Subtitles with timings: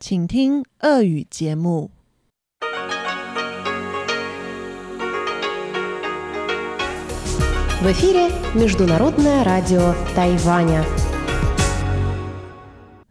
[0.00, 1.90] 请听俄语节目。
[7.80, 10.84] В эфире Международное радио Тайваня.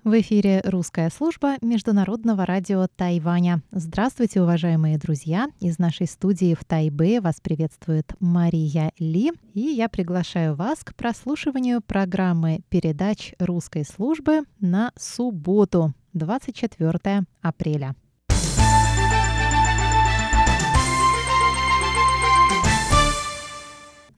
[0.04, 3.64] В эфире русская служба Международного радио Тайваня.
[3.72, 5.48] Здравствуйте, уважаемые друзья!
[5.60, 11.82] Из нашей студии в Тайбе вас приветствует Мария Ли, и я приглашаю вас к прослушиванию
[11.82, 17.95] программы передач русской службы на субботу, 24 апреля.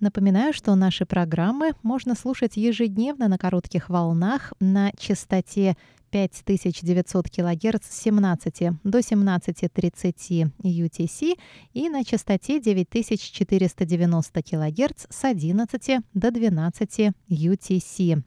[0.03, 5.77] Напоминаю, что наши программы можно слушать ежедневно на коротких волнах на частоте
[6.11, 11.39] 5900 кГц с 17 до 17.30 UTC
[11.73, 18.23] и на частоте 9490 кГц с 11 до 12 UTC.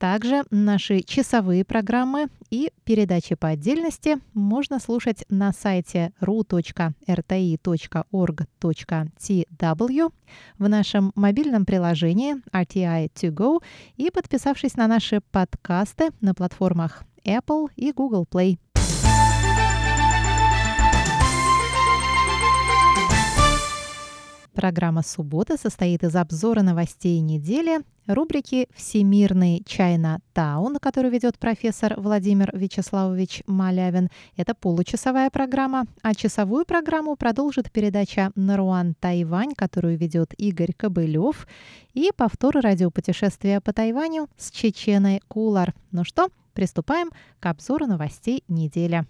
[0.00, 6.92] Также наши часовые программы и передачи по отдельности можно слушать на сайте ru.rti.org.tw
[10.56, 13.62] в нашем мобильном приложении RTI To Go
[13.98, 18.56] и подписавшись на наши подкасты на платформах Apple и Google Play.
[24.54, 27.80] Программа «Суббота» состоит из обзора новостей недели,
[28.14, 34.08] рубрики «Всемирный Чайна Таун», которую ведет профессор Владимир Вячеславович Малявин.
[34.36, 41.46] Это получасовая программа, а часовую программу продолжит передача «Наруан Тайвань», которую ведет Игорь Кобылев,
[41.94, 45.74] и повтор радиопутешествия по Тайваню с Чеченой Кулар.
[45.90, 49.06] Ну что, приступаем к обзору новостей недели.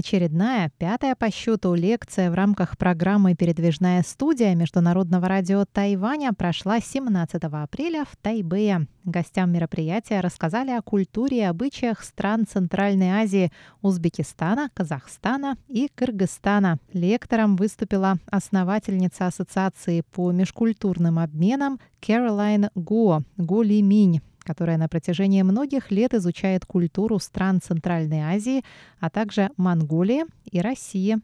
[0.00, 7.44] Очередная, пятая по счету лекция в рамках программы «Передвижная студия» Международного радио Тайваня прошла 17
[7.44, 8.86] апреля в Тайбэе.
[9.04, 16.78] Гостям мероприятия рассказали о культуре и обычаях стран Центральной Азии, Узбекистана, Казахстана и Кыргызстана.
[16.94, 25.90] Лектором выступила основательница Ассоциации по межкультурным обменам Кэролайн Гуо, Гули Минь которая на протяжении многих
[25.90, 28.64] лет изучает культуру стран Центральной Азии,
[28.98, 31.18] а также Монголии и России.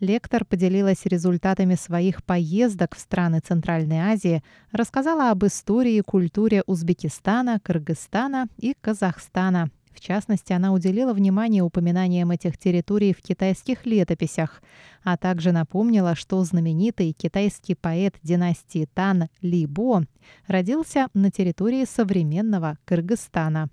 [0.00, 4.42] Лектор поделилась результатами своих поездок в страны Центральной Азии,
[4.72, 9.70] рассказала об истории и культуре Узбекистана, Кыргызстана и Казахстана.
[9.98, 14.62] В частности, она уделила внимание упоминаниям этих территорий в китайских летописях,
[15.02, 20.04] а также напомнила, что знаменитый китайский поэт династии Тан Ли Бо
[20.46, 23.70] родился на территории современного Кыргызстана.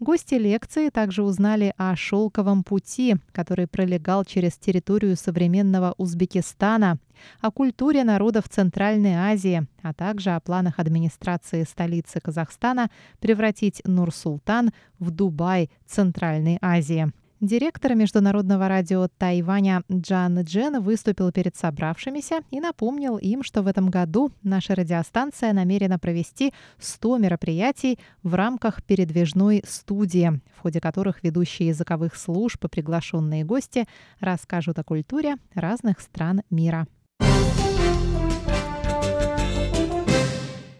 [0.00, 6.98] Гости лекции также узнали о шелковом пути, который пролегал через территорию современного Узбекистана,
[7.40, 12.90] о культуре народов Центральной Азии, а также о планах администрации столицы Казахстана
[13.20, 17.12] превратить Нур-Султан в Дубай Центральной Азии.
[17.44, 23.90] Директор Международного радио Тайваня Джан Джен выступил перед собравшимися и напомнил им, что в этом
[23.90, 31.68] году наша радиостанция намерена провести 100 мероприятий в рамках передвижной студии, в ходе которых ведущие
[31.68, 33.84] языковых служб и приглашенные гости
[34.20, 36.86] расскажут о культуре разных стран мира.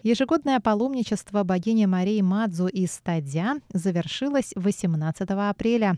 [0.05, 5.97] Ежегодное паломничество богини Марии Мадзу из Стадя завершилось 18 апреля.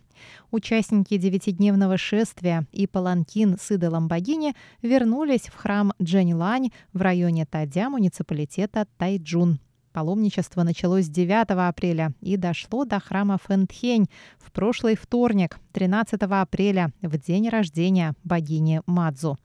[0.50, 7.90] Участники девятидневного шествия и паланкин с идолом богини вернулись в храм Джэньлань в районе Тадя
[7.90, 9.60] муниципалитета Тайджун.
[9.98, 14.06] Паломничество началось 9 апреля и дошло до храма Фэнтхень
[14.38, 19.40] в прошлый вторник, 13 апреля, в день рождения богини Мадзу.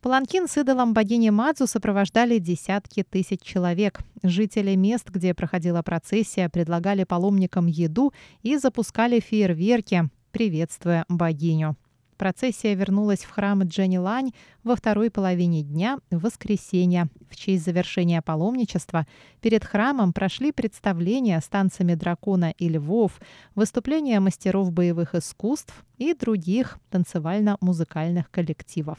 [0.00, 4.00] Паланкин с идолом богини Мадзу сопровождали десятки тысяч человек.
[4.22, 11.76] Жители мест, где проходила процессия, предлагали паломникам еду и запускали фейерверки, приветствуя богиню.
[12.16, 14.32] Процессия вернулась в храм Дженни Лань
[14.64, 17.08] во второй половине дня в воскресенье.
[17.30, 19.06] В честь завершения паломничества
[19.40, 23.20] перед храмом прошли представления с танцами дракона и львов,
[23.54, 28.98] выступления мастеров боевых искусств и других танцевально-музыкальных коллективов.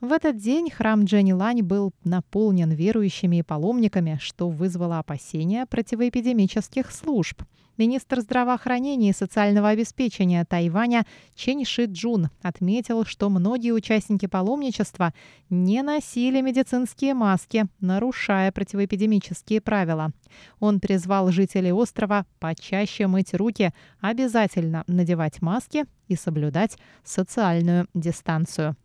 [0.00, 6.90] В этот день храм Дженни Лань был наполнен верующими и паломниками, что вызвало опасения противоэпидемических
[6.90, 7.42] служб.
[7.80, 15.14] Министр здравоохранения и социального обеспечения Тайваня Чен Ши Джун отметил, что многие участники паломничества
[15.48, 20.12] не носили медицинские маски, нарушая противоэпидемические правила.
[20.58, 23.72] Он призвал жителей острова почаще мыть руки,
[24.02, 28.76] обязательно надевать маски и соблюдать социальную дистанцию.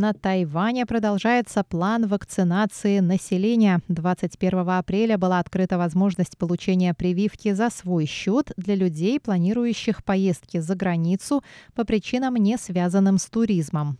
[0.00, 3.82] На Тайване продолжается план вакцинации населения.
[3.88, 10.74] 21 апреля была открыта возможность получения прививки за свой счет для людей, планирующих поездки за
[10.74, 11.44] границу
[11.74, 13.98] по причинам, не связанным с туризмом.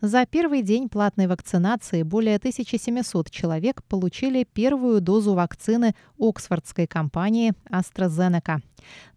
[0.00, 8.60] За первый день платной вакцинации более 1700 человек получили первую дозу вакцины Оксфордской компании AstraZeneca.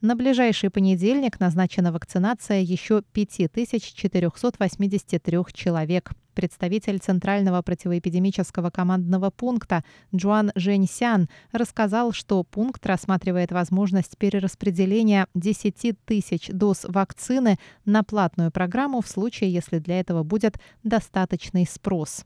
[0.02, 6.12] На ближайший понедельник назначена вакцинация еще 5483 человек.
[6.34, 9.84] Представитель Центрального противоэпидемического командного пункта
[10.14, 19.02] Джуан Женьсян рассказал, что пункт рассматривает возможность перераспределения 10 тысяч доз вакцины на платную программу
[19.02, 22.26] в случае, если для этого будет достаточный спрос.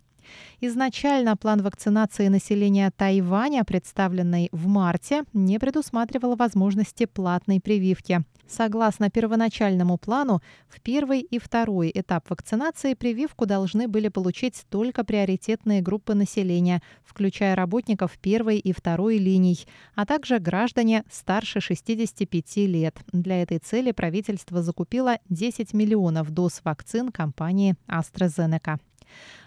[0.60, 8.24] Изначально план вакцинации населения Тайваня, представленный в марте, не предусматривал возможности платной прививки.
[8.48, 15.82] Согласно первоначальному плану, в первый и второй этап вакцинации прививку должны были получить только приоритетные
[15.82, 19.66] группы населения, включая работников первой и второй линий,
[19.96, 22.96] а также граждане старше 65 лет.
[23.12, 28.80] Для этой цели правительство закупило 10 миллионов доз вакцин компании AstraZeneca.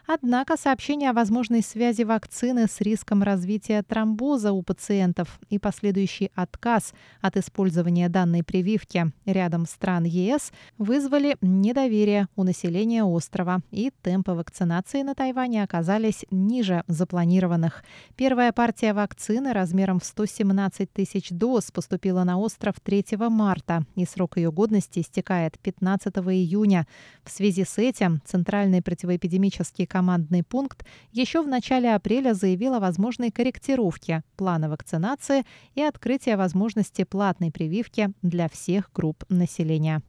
[0.07, 6.93] Однако сообщение о возможной связи вакцины с риском развития тромбоза у пациентов и последующий отказ
[7.21, 15.03] от использования данной прививки рядом стран ЕС вызвали недоверие у населения острова, и темпы вакцинации
[15.03, 17.85] на Тайване оказались ниже запланированных.
[18.17, 24.37] Первая партия вакцины размером в 117 тысяч доз поступила на остров 3 марта, и срок
[24.37, 26.87] ее годности истекает 15 июня.
[27.25, 33.31] В связи с этим Центральный противоэпидемический командный пункт еще в начале апреля заявил о возможной
[33.31, 35.45] корректировке плана вакцинации
[35.75, 40.03] и открытии возможности платной прививки для всех групп населения.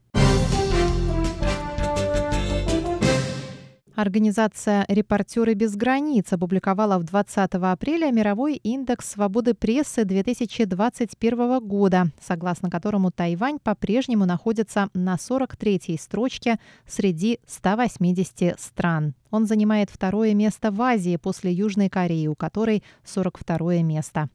[3.96, 12.70] Организация «Репортеры без границ» опубликовала в 20 апреля мировой индекс свободы прессы 2021 года, согласно
[12.70, 16.58] которому Тайвань по-прежнему находится на 43-й строчке
[16.88, 19.14] среди 180 стран.
[19.30, 24.30] Он занимает второе место в Азии после Южной Кореи, у которой 42 место.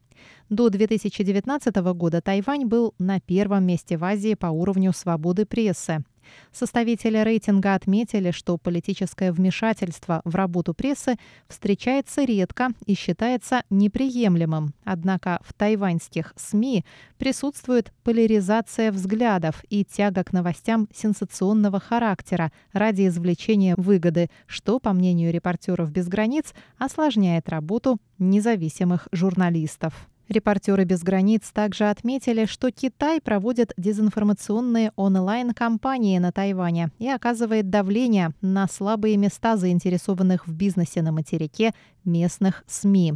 [0.50, 6.04] До 2019 года Тайвань был на первом месте в Азии по уровню свободы прессы.
[6.52, 11.17] Составители рейтинга отметили, что политическое вмешательство в работу прессы
[11.49, 14.75] встречается редко и считается неприемлемым.
[14.84, 16.84] Однако в тайваньских СМИ
[17.19, 25.32] присутствует поляризация взглядов и тяга к новостям сенсационного характера ради извлечения выгоды, что, по мнению
[25.32, 30.08] репортеров без границ, осложняет работу независимых журналистов.
[30.28, 38.32] Репортеры без границ также отметили, что Китай проводит дезинформационные онлайн-кампании на Тайване и оказывает давление
[38.40, 41.73] на слабые места заинтересованных в бизнесе на материке
[42.05, 43.14] местных СМИ.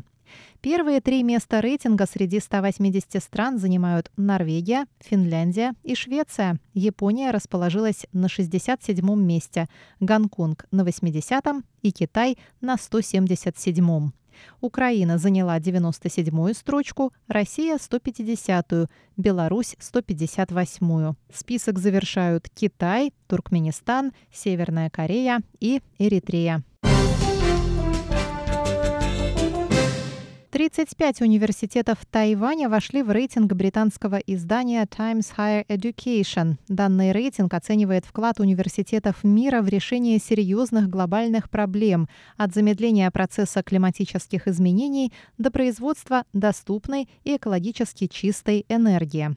[0.60, 6.60] Первые три места рейтинга среди 180 стран занимают Норвегия, Финляндия и Швеция.
[6.74, 9.68] Япония расположилась на 67-м месте,
[10.00, 14.12] Гонконг на 80-м и Китай на 177-м.
[14.60, 21.16] Украина заняла 97-ю строчку, Россия– 150-ю, Беларусь– 158-ю.
[21.32, 26.62] Список завершают Китай, Туркменистан, Северная Корея и Эритрея.
[30.72, 36.58] 35 университетов Тайваня вошли в рейтинг британского издания Times Higher Education.
[36.68, 44.46] Данный рейтинг оценивает вклад университетов мира в решение серьезных глобальных проблем от замедления процесса климатических
[44.46, 49.36] изменений до производства доступной и экологически чистой энергии.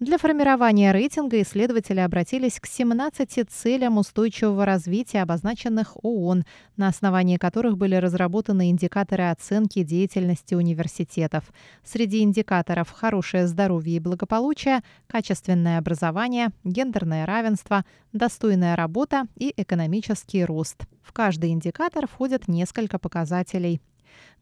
[0.00, 6.44] Для формирования рейтинга исследователи обратились к 17 целям устойчивого развития, обозначенных ООН,
[6.76, 11.44] на основании которых были разработаны индикаторы оценки деятельности университетов.
[11.84, 20.84] Среди индикаторов хорошее здоровье и благополучие, качественное образование, гендерное равенство, достойная работа и экономический рост.
[21.02, 23.80] В каждый индикатор входят несколько показателей.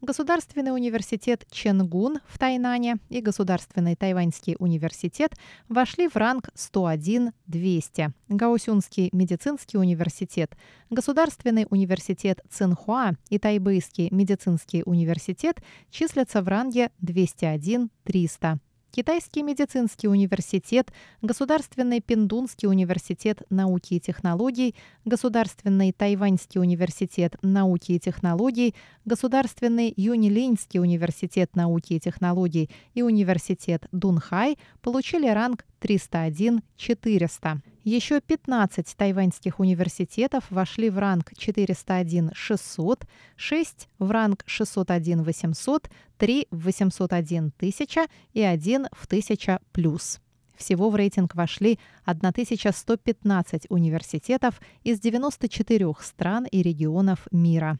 [0.01, 5.33] Государственный университет Ченгун в Тайнане и Государственный тайваньский университет
[5.69, 8.11] вошли в ранг 101-200.
[8.29, 10.55] Гаосюнский медицинский университет,
[10.89, 18.59] Государственный университет Цинхуа и Тайбэйский медицинский университет числятся в ранге 201-300.
[18.95, 24.73] Китайский медицинский университет, Государственный Пиндунский университет науки и технологий,
[25.03, 28.73] Государственный Тайваньский университет науки и технологий,
[29.03, 37.57] Государственный Юнилинский университет науки и технологий и Университет Дунхай получили ранг 301-400.
[37.85, 43.03] Еще 15 тайваньских университетов вошли в ранг 401-600,
[43.35, 50.19] 6 в ранг 601-800, 3 в 801 1000 и 1 в 1000+.
[50.55, 57.77] Всего в рейтинг вошли 1115 университетов из 94 стран и регионов мира.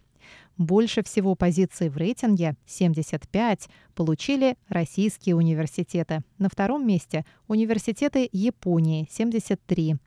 [0.57, 6.21] Больше всего позиций в рейтинге, 75, получили российские университеты.
[6.37, 9.97] На втором месте– университеты Японии, 73.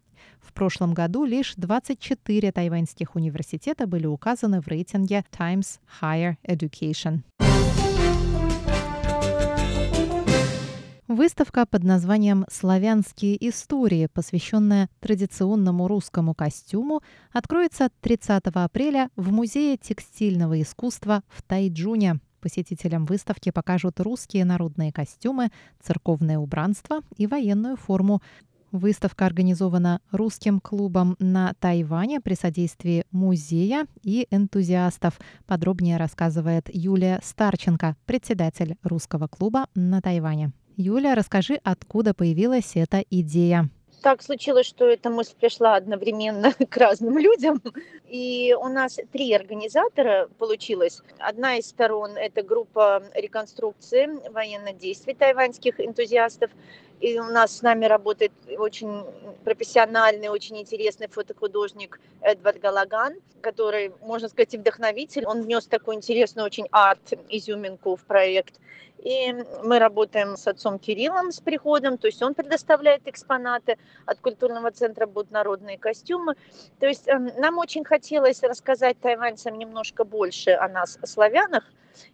[0.40, 7.21] В прошлом году лишь 24 тайваньских университета были указаны в рейтинге Times Higher Education.
[11.18, 20.62] Выставка под названием «Славянские истории», посвященная традиционному русскому костюму, откроется 30 апреля в Музее текстильного
[20.62, 22.20] искусства в Тайджуне.
[22.40, 25.50] Посетителям выставки покажут русские народные костюмы,
[25.82, 28.22] церковное убранство и военную форму.
[28.70, 35.18] Выставка организована русским клубом на Тайване при содействии музея и энтузиастов.
[35.46, 40.52] Подробнее рассказывает Юлия Старченко, председатель русского клуба на Тайване.
[40.80, 43.68] Юля, расскажи, откуда появилась эта идея?
[44.00, 47.61] Так случилось, что эта мысль пришла одновременно к разным людям.
[48.06, 51.02] И у нас три организатора получилось.
[51.18, 56.52] Одна из сторон– это группа реконструкции военных действий тайваньских энтузиастов.
[57.00, 59.05] И у нас с нами работает очень
[59.45, 65.25] профессиональный, очень интересный фотохудожник Эдвард Галаган, который, можно сказать, и вдохновитель.
[65.26, 68.61] Он внес такую интересную очень арт-изюминку в проект.
[68.99, 74.73] И мы работаем с отцом Кириллом с приходом, то есть он предоставляет экспонаты, от культурного
[74.73, 76.35] центра будут народные костюмы.
[76.81, 81.64] То есть эм, нам очень хотелось рассказать тайваньцам немножко больше о нас, славянах,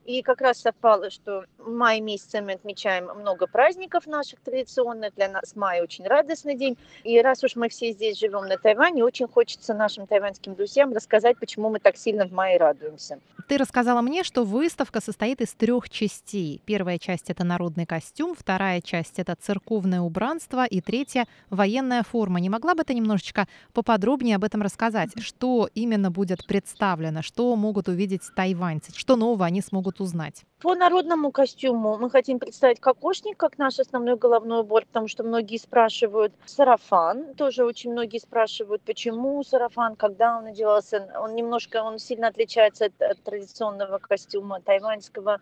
[0.04, 5.14] и как раз совпало, что в мае месяце мы отмечаем много праздников наших традиционных.
[5.14, 6.76] Для нас май очень радостный день.
[7.04, 11.38] И раз уж мы все здесь живем на Тайване, очень хочется нашим тайваньским друзьям рассказать,
[11.38, 13.18] почему мы так сильно в мае радуемся.
[13.46, 16.62] Ты рассказала мне, что выставка состоит из трех частей.
[16.64, 22.40] Первая часть– это народный костюм, вторая часть– это церковное убранство, и третья– военная форма.
[22.40, 25.10] Не могла бы ты немножечко поподробнее об этом рассказать?
[25.20, 27.20] Что именно будет представлено?
[27.20, 28.92] Что могут увидеть тайваньцы?
[28.96, 30.44] Что нового они смогут узнать?
[30.60, 35.58] По народному костюму мы хотим представить кокошник как наш основной головной убор, потому что многие
[35.58, 37.34] спрашивают сарафан.
[37.34, 41.06] Тоже очень многие спрашивают, почему сарафан, когда он надевался.
[41.20, 45.40] Он немножко, он сильно отличается от, от традиционного костюма тайваньского.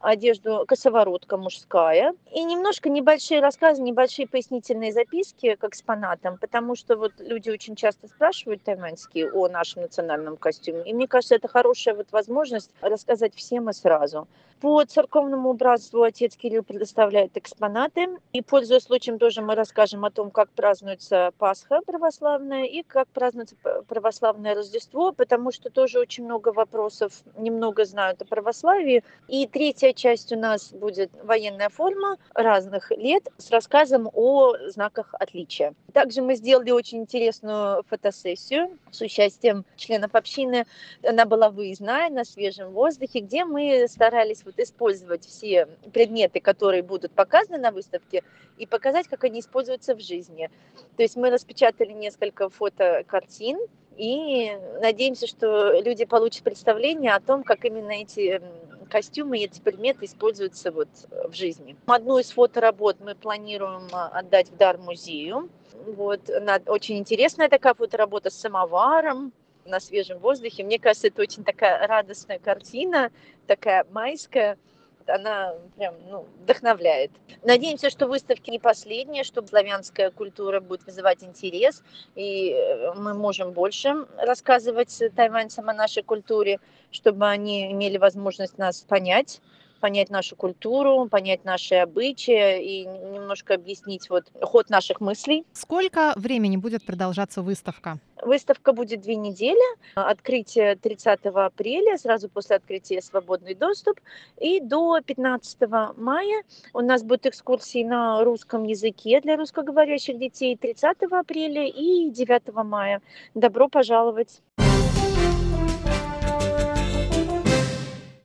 [0.00, 2.14] Одежду косоворотка мужская.
[2.32, 8.08] И немножко небольшие рассказы, небольшие пояснительные записки к экспонатам, потому что вот люди очень часто
[8.08, 10.82] спрашивают тайваньские о нашем национальном костюме.
[10.84, 14.26] И мне кажется, это хорошая вот возможность рассказать всем и сразу.
[14.64, 18.08] По церковному братству отец Кирилл предоставляет экспонаты.
[18.32, 23.56] И, пользуясь случаем, тоже мы расскажем о том, как празднуется Пасха православная и как празднуется
[23.88, 29.04] православное Рождество, потому что тоже очень много вопросов, немного знают о православии.
[29.28, 35.74] И третья часть у нас будет военная форма разных лет с рассказом о знаках отличия.
[35.92, 40.64] Также мы сделали очень интересную фотосессию с участием членов общины.
[41.06, 43.53] Она была выездная на свежем воздухе, где мы
[43.88, 48.22] старались вот использовать все предметы, которые будут показаны на выставке,
[48.58, 50.50] и показать, как они используются в жизни.
[50.96, 53.58] То есть мы распечатали несколько фотокартин,
[53.96, 58.42] и надеемся, что люди получат представление о том, как именно эти
[58.90, 61.76] костюмы и эти предметы используются вот в жизни.
[61.86, 65.48] Одну из фоторабот мы планируем а, отдать в дар музею.
[65.86, 69.32] Вот, она очень интересная такая фоторабота с самоваром,
[69.66, 70.64] на свежем воздухе.
[70.64, 73.10] Мне кажется, это очень такая радостная картина,
[73.46, 74.58] такая майская.
[75.06, 77.10] Она прям ну, вдохновляет.
[77.42, 81.82] Надеемся, что выставки не последние, что славянская культура будет вызывать интерес,
[82.14, 86.58] и э, мы можем больше рассказывать тайваньцам о нашей культуре,
[86.90, 89.42] чтобы они имели возможность нас понять
[89.84, 95.44] понять нашу культуру, понять наши обычаи и немножко объяснить вот ход наших мыслей.
[95.52, 97.98] Сколько времени будет продолжаться выставка?
[98.22, 99.60] Выставка будет две недели.
[99.94, 104.00] Открытие 30 апреля, сразу после открытия свободный доступ.
[104.40, 105.58] И до 15
[105.98, 112.54] мая у нас будут экскурсии на русском языке для русскоговорящих детей 30 апреля и 9
[112.64, 113.02] мая.
[113.34, 114.40] Добро пожаловать!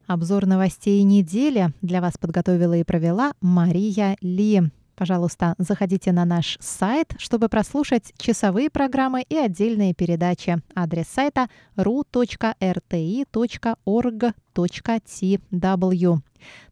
[0.09, 4.63] Обзор новостей недели для вас подготовила и провела Мария Ли.
[4.95, 10.63] Пожалуйста, заходите на наш сайт, чтобы прослушать часовые программы и отдельные передачи.
[10.73, 12.57] Адрес сайта ru.rti.org.tw.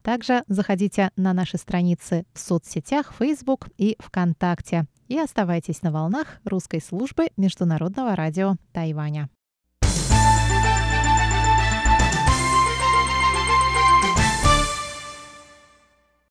[0.01, 4.87] Также заходите на наши страницы в соцсетях Facebook и ВКонтакте.
[5.09, 9.29] и оставайтесь на волнах русской службы Международного радио Тайваня.